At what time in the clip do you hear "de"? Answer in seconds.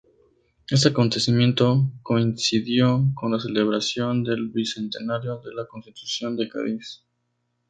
5.45-5.53, 6.37-6.49